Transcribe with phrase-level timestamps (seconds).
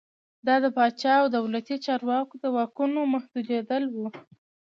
[0.47, 3.97] دا د پاچا او دولتي چارواکو د واکونو محدودېدل و.